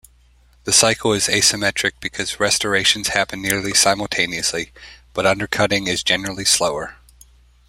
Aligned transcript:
The 0.63 0.73
cycle 0.73 1.13
is 1.13 1.27
asymmetric 1.27 1.91
because 1.99 2.39
restorations 2.39 3.09
happen 3.09 3.39
nearly 3.39 3.75
simultaneously, 3.75 4.73
but 5.13 5.27
undercutting 5.27 5.85
is 5.85 6.01
generally 6.01 6.43
slower. 6.43 6.95